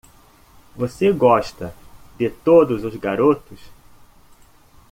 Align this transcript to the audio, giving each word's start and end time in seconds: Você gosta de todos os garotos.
Você 0.75 1.11
gosta 1.11 1.75
de 2.17 2.27
todos 2.27 2.83
os 2.83 2.95
garotos. 2.95 3.59